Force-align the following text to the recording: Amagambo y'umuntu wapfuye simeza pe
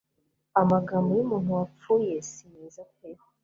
Amagambo 0.61 1.09
y'umuntu 1.13 1.49
wapfuye 1.57 2.15
simeza 2.31 2.81
pe 2.95 3.09